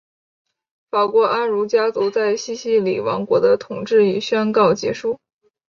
[0.89, 5.19] 法国安茹家族在西西里王国的统治已宣告结束。